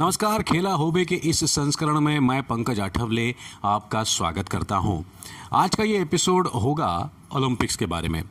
नमस्कार, 0.00 0.42
खेला 0.42 0.70
होबे 0.72 1.04
के 1.04 1.14
इस 1.14 1.44
संस्करण 1.44 2.00
में 2.00 2.20
मैं 2.20 2.42
पंकज 2.42 2.80
आठवले 2.80 3.34
आपका 3.64 4.02
स्वागत 4.02 4.48
करता 4.48 4.76
हूँ। 4.76 5.04
आज 5.52 5.74
का 5.74 5.84
ये 5.84 6.00
एपिसोड 6.02 6.46
होगा 6.46 7.10
ओलंपिक्स 7.36 7.76
के 7.76 7.86
बारे 7.86 8.08
में। 8.08 8.22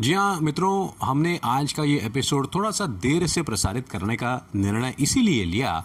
जी 0.00 0.12
हाँ 0.12 0.38
मित्रों, 0.40 0.88
हमने 1.02 1.40
आज 1.44 1.72
का 1.72 1.84
ये 1.84 1.98
एपिसोड 1.98 2.48
थोड़ा 2.54 2.70
सा 2.70 2.86
देर 2.86 3.26
से 3.26 3.42
प्रसारित 3.42 3.88
करने 3.88 4.16
का 4.16 4.46
निर्णय 4.54 4.94
इसीलिए 5.00 5.44
लिया। 5.44 5.84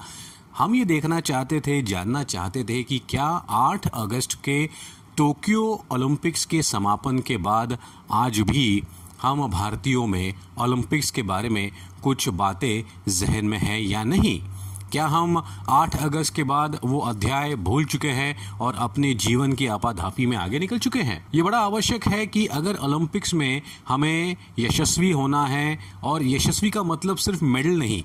हम 0.57 0.75
ये 0.75 0.85
देखना 0.85 1.19
चाहते 1.19 1.61
थे, 1.61 1.81
जानना 1.81 2.23
चाहते 2.23 2.63
थे 2.63 2.83
कि 2.83 3.01
क्या 3.09 3.27
8 3.49 3.87
अगस्त 3.87 4.33
के 4.33 4.65
टोक्यो 5.17 5.85
ओलंपिक्स 5.91 6.45
के 6.45 6.61
समापन 6.61 7.19
के 7.19 7.37
बाद 7.37 7.77
आज 8.11 8.39
भी 8.39 8.83
हम 9.21 9.47
भारतीयों 9.47 10.07
में 10.07 10.33
ओलंपिक्स 10.59 11.11
के 11.11 11.21
बारे 11.21 11.49
में 11.49 11.71
कुछ 12.03 12.29
बातें 12.29 12.83
जहन 13.07 13.45
में 13.45 13.57
हैं 13.57 13.79
या 13.79 14.03
नहीं। 14.03 14.41
क्या 14.95 15.05
हम 15.07 15.37
8 15.69 15.95
अगस्त 15.97 16.33
के 16.35 16.43
बाद 16.43 16.77
वो 16.83 16.99
अध्याय 16.99 17.55
भूल 17.55 17.85
चुके 17.85 18.09
हैं 18.09 18.57
और 18.57 18.75
अपने 18.75 19.13
जीवन 19.13 19.53
की 19.53 19.65
आपाधापी 19.67 20.25
में 20.25 20.35
आगे 20.37 20.59
निकल 20.59 20.79
चुके 20.79 20.99
हैं? 20.99 21.17
ये 21.35 21.41
बड़ा 21.43 21.57
आवश्यक 21.59 22.07
है 22.07 22.25
कि 22.27 22.45
अगर 22.55 22.75
ओलंपिक्स 22.75 23.33
में 23.33 23.61
हमें 23.87 24.35
यशस्वी 24.59 25.11
होना 25.11 25.45
है, 25.45 25.77
और 26.03 26.23
यशस्वी 26.23 26.69
का 26.69 26.83
मतलब 26.83 27.17
सिर्फ़ 27.17 27.43
मेडल 27.43 27.77
नहीं, 27.79 28.03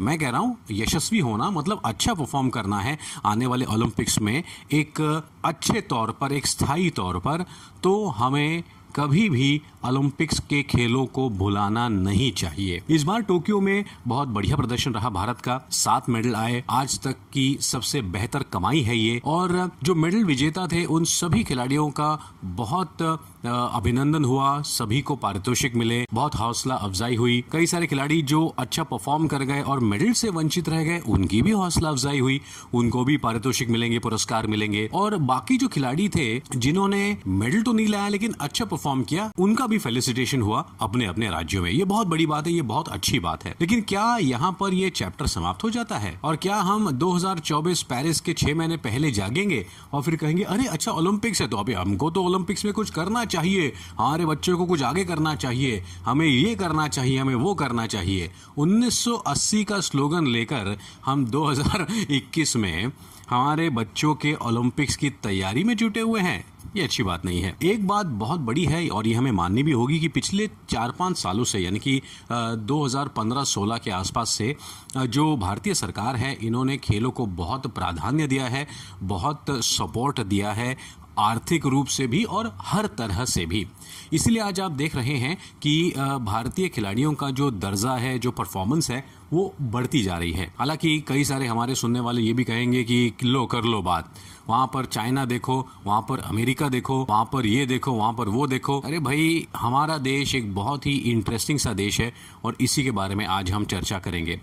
मैं 0.00 0.18
कह 0.18 0.30
रहा 0.30 0.40
हूँ 0.40 0.56
यशस्वी 0.72 1.18
होना 1.18 1.50
मतलब 1.50 1.82
अच्छा 1.84 2.14
परफॉर्म 2.14 2.48
करना 2.48 2.80
है 2.80 2.98
आने 3.24 3.46
वाले 3.46 3.64
ओलंपिक्स 3.64 4.20
में 4.20 4.42
एक 4.72 5.00
अच्छे 5.44 5.80
तौर 5.80 6.10
पर, 6.10 6.32
एक 6.32 6.46
स्थायी 6.46 6.90
तौर 6.90 7.18
पर 7.18 7.44
तो 7.82 8.06
हमें 8.08 8.62
कभी 8.96 9.28
भी 9.30 9.62
ओलंपिक्स 9.86 10.38
के 10.38 10.62
खेलों 10.62 11.06
को 11.06 11.30
भुलाना 11.30 11.88
नहीं 11.88 12.32
चाहिए। 12.32 12.82
इस 12.90 13.02
बार 13.02 13.20
टोक्यो 13.20 13.60
में 13.60 13.84
बहुत 14.08 14.28
बढ़िया 14.28 14.56
प्रदर्शन 14.56 14.92
रहा 14.92 15.10
भारत 15.10 15.40
का। 15.40 15.60
सात 15.70 16.08
मेडल 16.08 16.34
आए। 16.34 16.64
आज 16.70 17.00
तक 17.00 17.16
की 17.32 17.58
सबसे 17.60 18.02
बेहतर 18.02 18.42
कमाई 18.42 18.80
है 18.80 18.98
ये। 18.98 19.20
और 19.24 19.70
जो 19.82 19.94
मेडल 19.94 20.24
विजेता 20.24 20.66
थे, 20.66 20.84
उन 20.84 21.04
सभी 21.04 21.44
खिलाड़ियों 21.44 21.90
का 21.90 22.32
बहुत 22.44 23.20
अभिनंदन 23.46 24.24
हुआ, 24.24 24.60
सभी 24.60 25.00
को 25.00 25.16
पारितोषिक 25.16 25.74
मिले, 25.74 26.06
बहुत 26.14 26.34
हौसला 26.34 26.74
अफजाई 26.74 27.16
हुई। 27.16 27.44
कई 27.52 27.66
सारे 27.66 27.86
खिलाड़ी 27.86 28.22
जो 28.22 28.54
अच्छा 28.58 28.82
परफॉर्म 28.82 29.26
कर 29.26 29.42
गए 29.42 29.60
और 29.60 29.80
मेडल 29.80 30.12
से 30.12 30.28
वंचित 30.28 30.68
रह 30.68 30.82
गए, 30.82 30.98
उनकी 30.98 31.42
भी 31.42 31.50
हौसला 31.50 31.88
अफजाई 31.88 32.18
हुई। 32.18 32.40
उनको 32.74 33.04
भी 33.04 33.16
पारितोषिक 33.16 33.68
मिलेंगे, 33.68 33.98
पुरस्कार 33.98 34.46
मिलेंगे। 34.46 34.90
और 34.94 35.16
बाकी 35.16 35.56
जो 35.56 35.68
खिलाड़ी 35.68 36.08
थे, 36.08 36.42
जिन्होंने 36.56 37.18
मेडल 37.26 37.62
तो 37.62 37.72
नहीं 37.72 37.86
लाया, 37.86 38.08
लेकिन 38.08 38.34
अच्छा 38.40 38.64
परफॉर्म 38.64 39.02
किया, 39.02 39.30
उनका 39.38 39.66
भी 39.66 39.78
फेलिसिटेशन 39.78 40.42
हुआ 40.42 40.64
अपने 40.80 41.06
अपने 41.06 41.30
राज्यों 41.30 41.62
में। 41.62 41.70
ये 41.70 41.84
बहुत 41.84 42.06
बड़ी 42.06 42.26
बात 42.26 42.46
है, 42.46 42.52
ये 42.52 42.62
बहुत 42.62 42.88
अच्छी 42.88 43.18
बात 43.18 43.44
है। 43.44 43.54
लेकिन 43.60 43.80
क्या 43.80 44.16
यहाँ 44.16 44.56
पर 44.60 44.74
ये 44.74 44.90
चैप्टर 44.90 45.26
समाप्त 45.26 45.64
हो 45.64 45.70
जाता 45.70 45.98
है? 45.98 46.20
और 46.24 46.36
क्या 46.36 46.56
हम 46.56 46.90
2024 46.90 47.82
पेरिस 47.82 48.20
के 48.20 48.32
छह 48.32 48.54
महीने 48.54 48.76
पहले 48.76 49.10
जागेंगे 49.10 49.66
और 49.92 50.02
फिर 50.02 50.16
कहेंगे, 50.16 50.42
अरे 50.42 50.66
अच्छा 50.66 50.92
ओलंपिक्स 50.92 51.40
है 51.42 51.48
तो 51.48 51.56
अभी 51.56 51.72
हमको 51.72 52.10
तो 52.10 52.24
ओलंपिक्स 52.24 52.64
में 52.64 52.74
कुछ 52.74 52.90
करना 52.90 53.24
चाहिए। 53.32 53.72
हमारे 53.90 54.26
बच्चों 54.26 54.56
को 54.58 54.66
कुछ 54.66 54.82
आगे 54.82 55.04
करना 55.04 55.34
चाहिए। 55.36 55.82
हमें 56.04 56.26
ये 56.26 56.54
करना 56.54 56.88
चाहिए, 56.88 57.18
हमें 57.18 57.34
वो 57.36 57.54
करना 57.54 57.86
चाहिए। 57.86 58.30
1980 58.58 59.64
का 59.64 59.80
स्लोगन 59.80 60.26
लेकर 60.28 60.76
हम 61.04 61.24
2021 61.26 62.56
में 62.56 62.92
हमारे 63.30 63.68
बच्चों 63.70 64.14
के 64.14 64.34
ओलंपिक्स 64.42 64.96
की 64.96 65.10
तैयारी 65.22 65.62
में 65.64 65.76
जुटे 65.76 66.00
हुए 66.00 66.20
हैं। 66.20 66.44
ये 66.76 66.82
अच्छी 66.82 67.02
बात 67.02 67.24
नहीं 67.24 67.40
है। 67.42 67.54
एक 67.62 67.86
बात 67.86 68.06
बहुत 68.06 68.40
बड़ी 68.40 68.64
है 68.64 68.88
और 68.88 69.06
ये 69.06 69.14
हमें 69.14 69.30
माननी 69.32 69.62
भी 69.62 69.72
होगी 69.72 69.98
कि 70.00 70.08
पिछले 70.08 70.48
चार 70.70 70.90
पाँच 70.90 71.16
सालों 71.18 71.44
से, 71.44 71.58
यानी 71.58 71.78
कि 71.78 72.00
2015-16 72.32 73.78
के 73.78 73.90
आसपास 73.90 74.30
से 74.30 74.56
जो 74.96 75.36
भारतीय 75.36 75.74
सरकार 75.74 76.16
है, 76.16 76.32
इन्होंने 76.42 76.76
खेलों 76.78 77.10
को 77.10 77.26
बहुत 77.26 77.66
प्राधान्य 77.74 78.26
दिया 78.26 78.46
है, 78.46 78.66
बहुत 79.02 79.44
सपोर्ट 79.64 80.20
दिया 80.22 80.52
है 80.52 80.76
आर्थिक 81.18 81.66
रूप 81.66 81.86
से 81.86 82.06
भी 82.06 82.22
और 82.24 82.56
हर 82.60 82.86
तरह 82.86 83.24
से 83.24 83.46
भी। 83.46 83.66
इसलिए 84.12 84.42
आज 84.42 84.60
आप 84.60 84.72
देख 84.72 84.96
रहे 84.96 85.16
हैं 85.16 85.36
कि 85.62 85.92
भारतीय 86.20 86.68
खिलाड़ियों 86.68 87.12
का 87.14 87.30
जो 87.30 87.50
दर्जा 87.50 87.92
है, 87.92 88.18
जो 88.18 88.30
परफॉर्मेंस 88.30 88.90
है, 88.90 89.04
वो 89.32 89.54
बढ़ती 89.60 90.02
जा 90.02 90.16
रही 90.18 90.32
है। 90.32 90.54
हालाँकि 90.58 90.98
कई 91.00 91.24
सारे 91.24 91.46
हमारे 91.46 91.74
सुनने 91.74 92.00
वाले 92.00 92.22
ये 92.22 92.32
भी 92.32 92.44
कहेंगे 92.44 92.84
कि 92.84 93.12
लो, 93.24 93.46
कर 93.46 93.64
लो 93.64 93.82
बात। 93.82 94.14
वहाँ 94.48 94.66
पर 94.66 94.84
चाइना 94.84 95.24
देखो, 95.24 95.68
वहाँ 95.86 96.00
पर 96.08 96.18
अमेरिका 96.18 96.68
देखो, 96.68 97.06
वहाँ 97.10 97.24
पर 97.24 97.46
ये 97.46 97.66
देखो, 97.66 97.92
वहाँ 97.92 98.12
पर 98.12 98.28
वो 98.28 98.46
देखो। 98.46 98.80
अरे 98.80 98.98
भाई, 98.98 99.46
हमारा 99.56 99.98
देश 99.98 100.34
एक 100.34 100.54
बहुत 100.54 100.86
ही 100.86 100.92
इंटरेस्टिंग 100.92 101.58
सा 101.58 101.72
देश 101.72 102.00
है 102.00 102.12
और 102.44 102.56
इसी 102.60 102.84
के 102.84 102.90
बारे 102.90 103.14
में 103.14 103.26
आज 103.26 103.50
हम 103.50 103.64
चर्चा 103.64 103.98
करेंगे। 103.98 104.40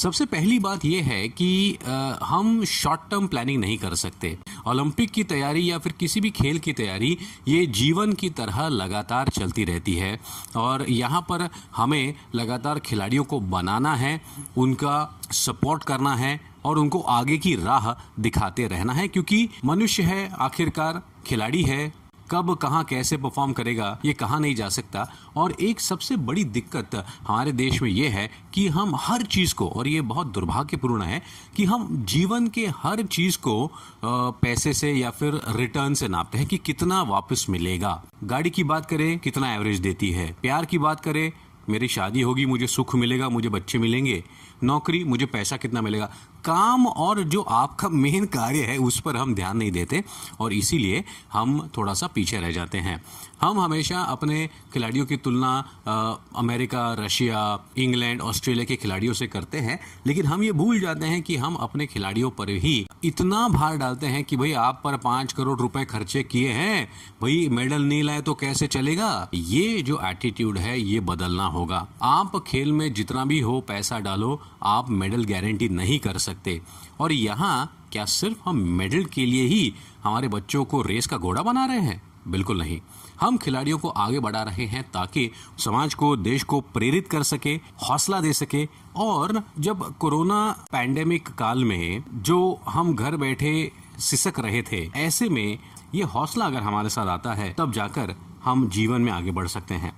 सबसे 0.00 0.24
पहली 0.24 0.58
बात 0.58 0.84
यह 0.84 1.04
है 1.04 1.28
कि 1.28 1.78
आ, 1.86 2.16
हम 2.24 2.64
शॉर्ट 2.64 3.00
टर्म 3.10 3.26
प्लानिंग 3.26 3.58
नहीं 3.60 3.76
कर 3.78 3.94
सकते। 3.94 4.36
ओलंपिक 4.68 5.10
की 5.10 5.24
तैयारी 5.24 5.70
या 5.70 5.78
फिर 5.78 5.92
किसी 5.92 6.20
भी 6.20 6.30
खेल 6.30 6.58
की 6.58 6.72
तैयारी 6.72 7.16
ये 7.48 7.66
जीवन 7.66 8.12
की 8.12 8.30
तरह 8.30 8.68
लगातार 8.68 9.28
चलती 9.28 9.64
रहती 9.64 9.94
है। 9.94 10.18
और 10.56 10.86
यहाँ 10.90 11.20
पर 11.20 11.48
हमें 11.76 12.14
लगातार 12.34 12.78
खिलाड़ियों 12.80 13.24
को 13.24 13.40
बनाना 13.40 13.94
है 13.94 14.20
उनका 14.56 14.96
सपोर्ट 15.32 15.84
करना 15.84 16.14
है 16.16 16.38
और 16.64 16.78
उनको 16.78 17.00
आगे 17.10 17.38
की 17.38 17.54
राह 17.54 17.92
दिखाते 18.20 18.66
रहना 18.68 18.92
है 18.92 19.08
क्योंकि 19.08 19.48
मनुष्य 19.64 20.02
है 20.02 20.28
आखिरकार 20.40 21.02
खिलाड़ी 21.26 21.62
है 21.62 21.92
कब, 22.30 22.54
कहाँ, 22.54 22.82
कैसे 22.84 23.16
परफॉर्म 23.16 23.52
करेगा, 23.52 23.98
ये 24.04 24.12
कहा 24.12 24.38
नहीं 24.38 24.54
जा 24.54 24.68
सकता। 24.68 25.06
और 25.36 25.52
एक 25.60 25.80
सबसे 25.80 26.16
बड़ी 26.18 26.44
दिक्कत 26.46 26.94
हमारे 27.20 27.52
देश 27.52 27.80
में 27.82 27.90
ये 27.90 28.08
है 28.08 28.28
कि 28.54 28.66
हम 28.68 28.94
हर 28.96 29.22
चीज़ 29.24 29.54
को, 29.54 29.68
और 29.68 29.88
ये 29.88 30.00
बहुत 30.02 30.26
दुर्भाग्यपूर्ण 30.26 31.02
है, 31.02 31.22
कि 31.56 31.64
हम 31.64 32.04
जीवन 32.08 32.46
के 32.48 32.66
हर 32.76 33.02
चीज़ 33.02 33.38
को 33.38 33.70
पैसे 34.04 34.72
से 34.72 34.92
या 34.92 35.10
फिर 35.10 35.40
रिटर्न 35.56 35.94
से 35.94 36.08
नापते 36.08 36.38
हैं 36.38 36.46
कि 36.46 36.56
कितना 36.56 37.02
वापस 37.02 37.46
मिलेगा। 37.50 38.02
गाड़ी 38.24 38.50
की 38.50 38.64
बात 38.64 38.86
करें, 38.86 39.18
कितना 39.18 39.54
एवरेज 39.54 39.78
देती 39.80 40.10
है। 40.10 40.30
प्यार 40.42 40.64
की 40.64 40.78
बात 40.78 41.00
करें 41.00 41.30
मेरी 41.70 41.88
शादी 41.88 42.20
होगी, 42.20 42.46
मुझे 42.46 42.66
सुख 42.66 42.94
मिलेगा, 42.96 43.28
मुझे 43.28 43.48
बच्चे 43.48 43.78
मिलेंगे, 43.78 44.22
नौकरी, 44.62 45.04
मुझे 45.04 45.26
पैसा 45.26 45.56
कितना 45.56 45.80
मिलेगा। 45.80 46.06
काम 46.44 46.86
और 46.86 47.22
जो 47.22 47.40
आपका 47.42 47.88
मेन 47.88 48.24
कार्य 48.26 48.62
है, 48.62 48.76
उस 48.78 49.00
पर 49.00 49.16
हम 49.16 49.34
ध्यान 49.34 49.56
नहीं 49.56 49.70
देते 49.72 50.02
और 50.40 50.52
इसीलिए 50.52 51.04
हम 51.32 51.60
थोड़ा 51.76 51.94
सा 51.94 52.06
पीछे 52.06 52.40
रह 52.40 52.52
जाते 52.52 52.78
हैं। 52.78 53.02
हम 53.40 53.60
हमेशा 53.60 54.00
अपने 54.00 54.48
खिलाड़ियों 54.74 55.06
की 55.06 55.16
तुलना 55.16 55.52
आ, 55.88 56.14
अमेरिका 56.36 56.82
रशिया 56.98 57.42
इंग्लैंड 57.78 58.20
ऑस्ट्रेलिया 58.20 58.64
के 58.64 58.76
खिलाड़ियों 58.76 59.14
से 59.14 59.26
करते 59.26 59.58
हैं 59.58 59.78
लेकिन 60.06 60.26
हम 60.26 60.42
ये 60.42 60.52
भूल 60.52 60.80
जाते 60.80 61.06
हैं 61.06 61.22
कि 61.22 61.36
हम 61.36 61.54
अपने 61.54 61.86
खिलाड़ियों 61.86 62.30
पर 62.30 62.48
ही 62.48 62.86
इतना 63.04 63.48
भार 63.48 63.76
डालते 63.76 64.06
हैं 64.06 64.24
कि 64.24 64.36
भाई 64.36 64.52
आप 64.52 64.80
पर 64.84 64.96
पाँच 64.96 65.32
करोड़ 65.32 65.58
रुपए 65.60 65.84
खर्चे 65.84 66.22
किए 66.22 66.52
हैं 66.52 66.88
भाई 67.22 67.48
मेडल 67.48 67.82
नहीं 67.82 68.02
लाए 68.02 68.20
तो 68.20 68.34
कैसे 68.34 68.66
चलेगा? 68.66 69.28
ये 69.34 69.82
जो 69.82 70.00
एटीट्यूड 70.04 70.58
है 70.58 70.80
ये 70.80 71.00
बदलना 71.00 71.46
होगा। 71.46 71.86
आप 72.02 72.36
खेल 72.46 72.72
में 72.72 72.92
जितना 72.94 73.24
भी 73.24 73.40
हो 73.40 73.60
पैसा 73.60 73.98
डालो 73.98 74.40
आप 74.62 74.90
मेडल 74.90 75.24
गारंटी 75.24 75.68
नहीं 75.68 75.98
कर 75.98 76.18
सकते। 76.18 76.60
और 77.00 77.12
यहाँ 77.12 77.86
क्या 77.92 78.04
सिर्फ़ 78.04 78.38
हम 78.44 78.56
मेडल 78.78 79.04
के 79.04 79.26
लिए 79.26 79.42
ही 79.44 79.74
हमारे 80.04 80.28
बच्चों 80.28 80.64
को 80.64 80.82
रेस 80.82 81.06
का 81.06 81.16
घोड़ा 81.16 81.42
बना 81.42 81.64
रहे 81.64 81.80
हैं? 81.80 82.09
बिल्कुल 82.28 82.58
नहीं। 82.58 82.80
हम 83.20 83.36
खिलाड़ियों 83.36 83.78
को 83.78 83.88
आगे 83.88 84.18
बढ़ा 84.18 84.42
रहे 84.42 84.64
हैं 84.64 84.82
ताकि 84.90 85.30
समाज 85.58 85.94
को, 85.94 86.16
देश 86.16 86.42
को 86.42 86.60
प्रेरित 86.60 87.08
कर 87.08 87.22
सके, 87.22 87.54
हौसला 87.88 88.20
दे 88.20 88.32
सके 88.32 88.68
और 88.96 89.42
जब 89.58 89.96
कोरोना 89.98 90.64
पैंडेमिक 90.72 91.28
काल 91.28 91.64
में 91.64 92.04
जो 92.12 92.60
हम 92.68 92.94
घर 92.94 93.16
बैठे 93.16 93.72
सिसक 93.98 94.40
रहे 94.40 94.62
थे, 94.62 94.90
ऐसे 94.96 95.28
में 95.28 95.58
ये 95.94 96.02
हौसला 96.02 96.46
अगर 96.46 96.62
हमारे 96.62 96.88
साथ 96.88 97.06
आता 97.06 97.34
है, 97.34 97.54
तब 97.58 97.72
जाकर 97.72 98.14
हम 98.44 98.68
जीवन 98.68 99.00
में 99.00 99.12
आगे 99.12 99.30
बढ़ 99.30 99.46
सकते 99.46 99.74
हैं। 99.74 99.92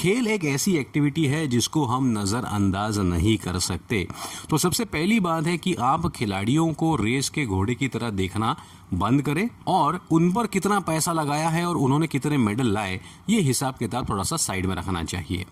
खेल 0.00 0.26
एक 0.26 0.44
ऐसी 0.44 0.76
एक्टिविटी 0.76 1.24
है 1.26 1.46
जिसको 1.46 1.84
हम 1.84 2.06
नज़रअंदाज 2.18 2.98
नहीं 2.98 3.36
कर 3.38 3.58
सकते। 3.58 4.06
तो 4.50 4.58
सबसे 4.58 4.84
पहली 4.84 5.18
बात 5.20 5.46
है 5.46 5.56
कि 5.58 5.74
आप 5.74 6.06
खिलाड़ियों 6.06 6.72
को 6.72 6.94
रेस 6.96 7.28
के 7.28 7.44
घोड़े 7.46 7.74
की 7.74 7.88
तरह 7.88 8.10
देखना 8.10 8.54
बंद 8.94 9.22
करें 9.22 9.48
और 9.66 10.00
उन 10.10 10.32
पर 10.32 10.46
कितना 10.46 10.78
पैसा 10.80 11.12
लगाया 11.12 11.48
है 11.48 11.64
और 11.66 11.76
उन्होंने 11.76 12.06
कितने 12.06 12.36
मेडल 12.36 12.66
लाए, 12.66 13.00
ये 13.30 13.40
हिसाब 13.40 13.74
किताब 13.74 14.08
थोड़ा 14.08 14.22
सा 14.22 14.36
साइड 14.36 14.66
में 14.66 14.74
रखना 14.74 15.04
चाहिए। 15.04 15.44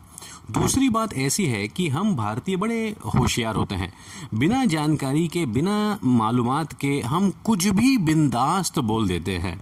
दूसरी 0.50 0.88
बात 0.88 1.14
ऐसी 1.14 1.46
है 1.46 1.68
कि 1.68 1.88
हम 1.88 2.16
भारतीय 2.16 2.56
बड़े 2.56 2.80
होशियार 3.14 3.56
होते 3.56 3.74
हैं। 3.74 3.92
बिना 4.34 4.64
जानकारी 4.64 5.28
के, 5.28 5.44
बिना 5.46 5.98
मालूम 6.04 6.64
के 6.80 7.00
हम 7.00 7.30
कुछ 7.44 7.66
भी 7.66 7.96
बिंदास्त 7.98 8.78
बोल 8.78 9.08
देते 9.08 9.36
हैं। 9.38 9.60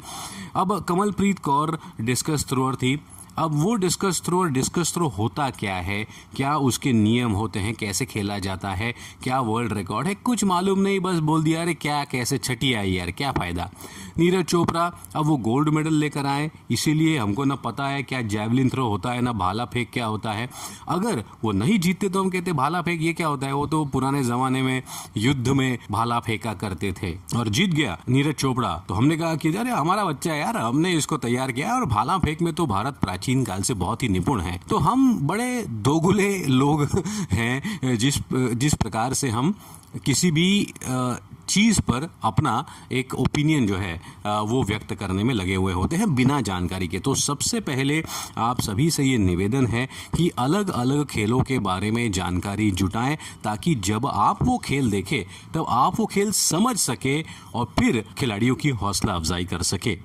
अब 0.57 0.79
कमलप्रीत 0.89 1.39
कौर 1.39 1.79
डिस्कस 2.01 2.47
थ्रोअर 2.49 2.75
थी। 2.75 2.97
अब 3.39 3.51
वो 3.53 3.75
डिस्कस 3.75 4.23
थ्रो 4.25 4.41
और 4.41 4.51
डिस्कस 4.51 4.93
थ्रो 4.95 5.09
होता 5.09 5.51
क्या 5.51 5.77
है? 5.77 6.07
क्या 6.37 6.57
उसके 6.57 6.93
नियम 6.93 7.33
होते 7.33 7.61
हैं? 7.61 7.75
कैसे 7.75 8.05
खेला 8.05 8.39
जाता 8.39 8.71
है? 8.71 8.95
क्या 9.23 9.41
वर्ल्ड 9.41 9.73
रिकॉर्ड 9.73 10.07
है? 10.07 10.15
कुछ 10.15 10.45
मालूम 10.45 10.79
नहीं, 10.79 11.01
बस 11.01 11.19
बोल 11.19 11.43
दिया, 11.43 11.63
अरे 11.63 11.75
क्या, 11.75 12.05
कैसे 12.05 12.39
छठी 12.39 12.73
आई 12.75 12.91
यार, 12.91 13.11
क्या 13.11 13.33
फ़ायदा? 13.33 13.71
नीरज 14.19 14.45
चोपड़ा 14.45 14.93
अब 15.17 15.27
वो 15.27 15.37
गोल्ड 15.37 15.69
मेडल 15.69 15.95
लेकर 15.95 16.27
आए, 16.27 16.51
इसीलिए 16.71 17.19
हमको 17.19 17.45
ना 17.45 17.55
पता 17.55 17.87
है 17.87 18.03
क्या 18.03 18.23
जैवलिन 18.23 18.71
थ्रो 18.71 18.89
होता 18.89 19.11
है, 19.11 19.21
ना 19.21 19.33
भाला 19.33 19.65
फेंक 19.65 19.91
क्या 19.93 20.07
होता 20.07 20.33
है। 20.33 20.49
अगर 20.89 21.25
वो 21.45 21.53
नहीं 21.53 21.79
जीतते 21.79 22.09
तो 22.09 22.23
हम 22.23 22.31
कहते, 22.31 22.53
भाला 22.53 22.83
फेंक, 22.83 23.03
ये 23.03 23.13
क्या 23.13 23.27
होता 23.27 23.47
है? 23.47 23.53
वो 23.53 23.67
तो 23.67 23.85
पुराने 23.85 24.23
ज़माने 24.25 24.63
में, 24.63 24.83
युद्ध 25.17 25.49
में 25.49 25.79
भाला 25.91 26.21
फेंका 26.21 26.55
करते 26.55 26.93
थे। 26.93 27.15
और 27.37 27.49
जीत 27.49 27.71
गया 27.71 27.99
नीरज 28.09 28.35
चोपड़ा। 28.35 28.85
तो 28.89 28.95
हमने 28.95 29.17
कहा 29.17 29.35
कि, 29.35 29.57
अरे 29.57 29.71
हमारा 29.71 30.05
बच्चा 30.05 30.35
यार, 30.35 30.57
हमने 30.57 30.93
इसको 30.93 31.17
तैयार 31.17 31.53
किया 31.53 31.75
और 31.75 31.85
भाला 31.85 32.19
फेंक 32.19 32.43
में 32.43 32.53
तो 32.55 32.67
भारत 32.67 32.95
प्राचीन 32.95 33.26
काल 33.35 33.63
से 33.63 33.75
बहुत 33.75 34.03
ही 34.03 34.09
निपुण 34.09 34.41
है। 34.41 34.61
तो 34.71 34.77
हम 34.79 35.19
बड़े 35.27 35.63
दोगुले 35.69 36.39
लोग 36.47 36.83
हैं, 37.31 37.97
जिस 37.97 38.19
जिस 38.33 38.75
प्रकार 38.75 39.15
से 39.15 39.29
हम 39.29 39.55
किसी 40.05 40.31
भी 40.31 40.75
चीज़ 41.49 41.81
पर 41.81 42.09
अपना 42.23 42.55
एक 42.93 43.15
ओपिनियन 43.15 43.67
जो 43.67 43.77
है 43.77 43.95
वो 44.27 44.63
व्यक्त 44.63 44.95
करने 44.95 45.25
में 45.25 45.35
लगे 45.35 45.55
हुए 45.55 45.73
होते 45.73 45.97
हैं 45.97 46.15
बिना 46.15 46.41
जानकारी 46.41 46.89
के। 46.89 46.99
तो 46.99 47.15
सबसे 47.15 47.61
पहले 47.61 48.03
आप 48.39 48.61
सभी 48.61 48.91
से 48.91 49.05
ये 49.05 49.19
निवेदन 49.19 49.67
है 49.67 49.87
कि 50.17 50.29
अलग 50.39 50.71
अलग 50.75 51.05
खेलों 51.07 51.41
के 51.43 51.59
बारे 51.61 51.91
में 51.91 52.11
जानकारी 52.13 52.71
जुटाएँ 52.73 53.17
ताकि 53.45 53.75
जब 53.85 54.07
आप 54.07 54.43
वो 54.43 54.59
खेल 54.59 54.91
देखें 54.91 55.23
तब 55.55 55.67
आप 55.69 56.01
वो 56.01 56.07
खेल 56.07 56.31
समझ 56.33 56.77
सके 56.79 57.21
और 57.55 57.73
फिर 57.79 58.05
खिलाड़ियों 58.19 58.55
की 58.55 58.69
हौसला 58.77 59.13
अफजाई 59.13 59.45
कर 59.45 59.63
सके। 59.63 59.99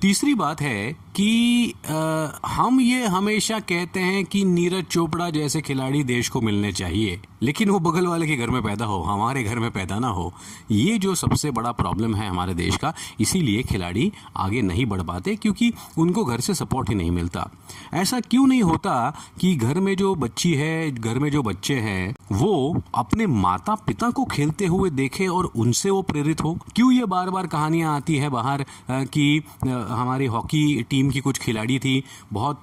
तीसरी 0.00 0.34
बात 0.34 0.60
है 0.60 0.92
कि 1.16 1.72
आ, 1.90 2.28
हम 2.46 2.80
ये 2.80 3.06
हमेशा 3.06 3.58
कहते 3.60 4.00
हैं 4.00 4.24
कि 4.24 4.44
नीरज 4.44 4.84
चोपड़ा 4.84 5.28
जैसे 5.30 5.60
खिलाड़ी 5.60 6.02
देश 6.04 6.28
को 6.28 6.40
मिलने 6.40 6.72
चाहिए 6.72 7.20
लेकिन 7.42 7.70
वो 7.70 7.78
बगल 7.80 8.06
वाले 8.06 8.26
के 8.26 8.36
घर 8.36 8.50
में 8.50 8.62
पैदा 8.62 8.84
हो 8.84 9.00
हमारे 9.02 9.42
घर 9.42 9.58
में 9.58 9.70
पैदा 9.70 9.98
ना 9.98 10.08
हो। 10.08 10.32
ये 10.70 10.85
जो 10.98 11.14
सबसे 11.14 11.50
बड़ा 11.50 11.72
प्रॉब्लम 11.72 12.14
है 12.14 12.28
हमारे 12.28 12.54
देश 12.54 12.76
का, 12.76 12.92
इसीलिए 13.20 13.62
खिलाड़ी 13.62 14.10
आगे 14.36 14.62
नहीं 14.62 14.86
बढ़ 14.86 15.02
पाते 15.02 15.34
क्योंकि 15.36 15.72
उनको 15.98 16.24
घर 16.24 16.40
से 16.40 16.54
सपोर्ट 16.54 16.88
ही 16.88 16.94
नहीं 16.94 17.10
मिलता। 17.10 17.48
ऐसा 17.94 18.20
क्यों 18.20 18.46
नहीं 18.46 18.62
होता 18.62 18.94
कि 19.40 19.54
घर 19.56 19.80
में 19.80 19.94
जो 19.96 20.14
बच्ची 20.14 20.52
है, 20.54 20.90
घर 20.90 21.18
में 21.18 21.30
जो 21.30 21.42
बच्चे 21.42 21.74
हैं, 21.74 22.14
वो 22.32 22.82
अपने 22.94 23.26
माता 23.26 23.74
पिता 23.86 24.10
को 24.10 24.24
खेलते 24.24 24.66
हुए 24.66 24.90
देखे 24.90 25.26
और 25.26 25.50
उनसे 25.56 25.90
वो 25.90 26.02
प्रेरित 26.02 26.42
हो? 26.44 26.56
क्यों 26.76 26.92
ये 26.92 27.04
बार 27.04 27.30
बार 27.30 27.46
कहानियाँ 27.46 27.94
आती 27.96 28.16
है 28.16 28.28
बाहर 28.28 28.64
कि 28.90 29.42
हमारी 29.64 30.26
हॉकी 30.26 30.82
टीम 30.82 31.10
की 31.10 31.20
कुछ 31.20 31.38
खिलाड़ी 31.38 31.78
थी, 31.78 32.02
बहुत 32.32 32.62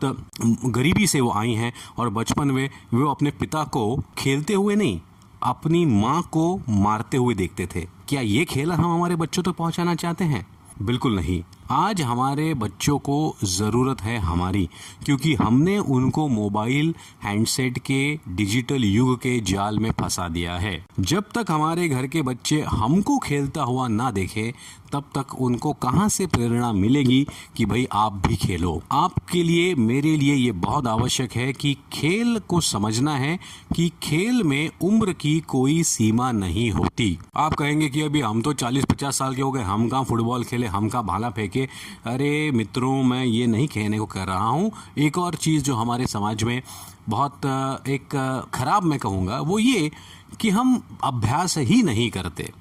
गरीबी 0.66 1.08
से 1.08 1.22
वो 1.22 1.32
आई 1.32 1.54
हैं 1.54 1.74
और 1.98 2.10
बचपन 2.10 2.48
में 2.48 2.70
वो 2.94 3.10
अपने 3.10 3.32
पिता 3.32 3.64
को 3.64 3.96
खेलते 4.18 4.54
हुए 4.54 4.76
नहीं 4.76 5.00
अपनी 5.44 5.86
माँ 5.86 6.22
को 6.32 6.62
मारते 6.70 7.18
हुए 7.18 7.34
देखते 7.34 7.68
थे। 7.76 7.88
क्या 8.08 8.22
ये 8.22 8.46
खेल 8.46 8.72
हम 8.72 8.94
हमारे 8.94 9.16
बच्चों 9.16 9.44
तक 9.44 9.46
तो 9.46 9.54
पहुंचाना 9.54 9.96
चाहते 9.96 10.24
हैं? 10.24 10.48
बिल्कुल 10.82 11.16
नहीं। 11.16 11.44
आज 11.74 12.02
हमारे 12.02 12.54
बच्चों 12.54 12.98
को 12.98 13.36
ज़रूरत 13.44 14.02
है 14.02 14.18
हमारी, 14.18 14.68
क्योंकि 15.06 15.34
हमने 15.34 15.78
उनको 15.78 16.28
मोबाइल 16.28 16.94
हैंडसेट 17.24 17.80
के 17.80 18.20
डिजिटल 18.30 18.84
युग 18.84 19.16
के 19.18 19.40
जाल 19.44 19.80
में 19.80 19.90
फंसा 19.92 20.28
दिया 20.28 20.56
है। 20.56 20.86
जब 21.00 21.24
तक 21.36 21.52
हमारे 21.52 21.88
घर 21.90 22.08
के 22.08 22.22
बच्चे 22.22 22.62
हमको 22.62 23.18
खेलता 23.18 23.64
हुआ 23.64 23.88
ना 23.88 24.12
देखे, 24.12 24.54
तब 24.94 25.04
तक 25.18 25.34
उनको 25.42 25.72
कहाँ 25.74 26.08
से 26.10 26.26
प्रेरणा 26.28 26.72
मिलेगी 26.74 27.26
कि 27.58 27.66
भाई 27.66 27.88
आप 27.92 28.22
भी 28.28 28.36
खेलो। 28.36 28.82
आपके 28.92 29.44
लिए, 29.44 29.74
मेरे 29.76 30.16
लिए 30.18 30.36
ये 30.36 30.52
बहुत 30.52 30.88
आवश्यक 30.88 31.32
है 31.32 31.54
कि 31.54 31.74
खेल 31.94 32.40
को 32.48 32.60
समझना 32.62 33.16
है 33.16 33.40
कि 33.76 33.92
खेल 34.04 34.44
में 34.44 34.70
उम्र 34.82 35.14
की 35.14 35.40
कोई 35.40 35.82
सीमा 35.84 36.32
नहीं 36.32 36.70
होती। 36.72 37.18
आप 37.36 37.54
कहेंगे 37.54 37.90
कि 37.90 38.02
अभी 38.02 38.22
हम 38.22 38.42
तो 38.42 38.54
40-50 38.54 39.18
साल 39.20 39.36
के 39.36 39.42
हो 39.42 39.52
गए, 39.52 39.62
हम 39.62 39.90
कहाँ 39.90 40.04
फुटबॉल 40.04 40.44
खेले, 40.44 40.68
हम 40.68 40.90
कहाँ 40.90 41.06
भाला 41.06 41.30
फेंके? 41.30 41.63
अरे 42.06 42.52
मित्रों, 42.52 43.04
मैं 43.04 43.24
ये 43.26 43.48
नहीं 43.48 43.68
कहने 43.68 44.00
को 44.00 44.06
कह 44.06 44.24
रहा 44.24 44.48
हूँ। 44.48 44.72
एक 44.98 45.18
और 45.18 45.36
चीज़ 45.36 45.64
जो 45.64 45.76
हमारे 45.76 46.08
समाज 46.08 46.44
में 46.44 46.62
बहुत, 47.10 47.46
एक 47.90 48.16
खराब 48.54 48.84
मैं 48.84 49.00
कहूँगा, 49.00 49.40
वो 49.40 49.60
ये 49.60 49.92
कि 50.40 50.50
हम 50.50 50.82
अभ्यास 51.04 51.58
ही 51.58 51.82
नहीं 51.84 52.10
करते। 52.12 52.52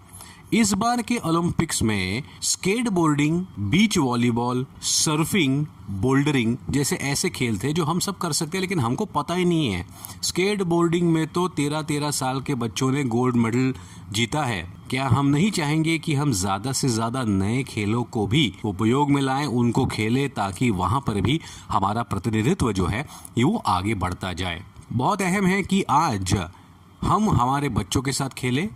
इस 0.52 0.72
बार 0.72 1.00
के 1.02 1.16
ओलंपिक्स 1.18 1.82
में 1.82 2.22
skateboarding 2.88 3.38
beach 3.60 3.96
volleyball, 3.98 4.64
surfing, 4.82 5.64
bouldering 6.00 6.56
जैसे 6.70 6.96
ऐसे 7.02 7.30
खेल 7.30 7.58
थे 7.58 7.72
जो 7.72 7.84
हम 7.84 7.98
सब 7.98 8.18
कर 8.18 8.32
सकते 8.32 8.58
हैं, 8.58 8.60
लेकिन 8.60 8.80
हमको 8.80 9.04
पता 9.06 9.34
ही 9.34 9.44
नहीं 9.44 9.70
है। 9.72 9.86
स्केट 10.22 10.62
बोर्डिंग 10.62 11.08
में 11.12 11.26
तो 11.26 11.46
तेरह 11.50 11.82
तेरह 11.82 12.10
साल 12.10 12.40
के 12.40 12.54
बच्चों 12.54 12.90
ने 12.90 13.04
गोल्ड 13.04 13.36
मेडल 13.36 13.72
जीता 14.12 14.42
है। 14.42 14.62
क्या 14.90 15.06
हम 15.08 15.26
नहीं 15.26 15.50
चाहेंगे 15.50 15.98
कि 15.98 16.14
हम 16.14 16.32
ज़्यादा 16.32 16.72
से 16.72 16.88
ज़्यादा 16.88 17.24
नए 17.24 17.62
खेलों 17.62 18.02
को 18.04 18.26
भी 18.26 18.52
उपयोग 18.64 19.10
में 19.10 19.22
लाएँ, 19.22 19.46
उनको 19.46 19.86
खेलें, 19.86 20.28
ताकि 20.30 20.70
वहाँ 20.72 21.00
पर 21.00 21.20
भी 21.20 21.40
हमारा 21.70 22.02
प्रतिनिधित्व 22.02 22.72
जो 22.72 22.86
है, 22.86 23.06
ये 23.38 23.44
वो 23.44 23.62
आगे 23.68 23.94
बढ़ता 23.96 24.32
जाए। 24.34 24.62
बहुत 24.92 25.22
अहम 25.22 25.46
है 25.46 25.62
कि 25.62 25.82
आज 25.90 26.36
हम 27.02 27.30
हमारे 27.30 27.68
बच्चों 27.70 28.02
के 28.02 28.12
साथ 28.12 28.38
खेलें 28.38 28.68